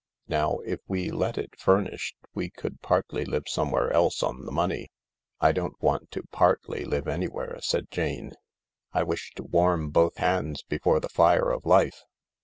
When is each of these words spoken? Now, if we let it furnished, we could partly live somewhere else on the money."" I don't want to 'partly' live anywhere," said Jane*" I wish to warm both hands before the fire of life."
Now, 0.29 0.57
if 0.65 0.79
we 0.87 1.11
let 1.11 1.37
it 1.37 1.59
furnished, 1.59 2.15
we 2.33 2.49
could 2.49 2.81
partly 2.81 3.23
live 3.23 3.43
somewhere 3.45 3.93
else 3.93 4.23
on 4.23 4.45
the 4.45 4.51
money."" 4.51 4.89
I 5.39 5.51
don't 5.51 5.79
want 5.79 6.09
to 6.09 6.23
'partly' 6.23 6.85
live 6.85 7.07
anywhere," 7.07 7.59
said 7.61 7.91
Jane*" 7.91 8.31
I 8.93 9.03
wish 9.03 9.31
to 9.35 9.43
warm 9.43 9.91
both 9.91 10.17
hands 10.17 10.63
before 10.63 10.99
the 10.99 11.07
fire 11.09 11.51
of 11.51 11.67
life." 11.67 12.01